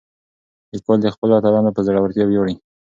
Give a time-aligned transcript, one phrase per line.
[0.73, 2.55] لیکوال د خپلو اتلانو په زړورتیا ویاړي.